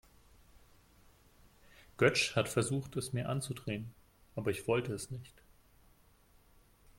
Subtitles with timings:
[1.97, 3.93] Götsch hat versucht, es mir anzudrehen,
[4.35, 5.43] aber ich wollte es nicht.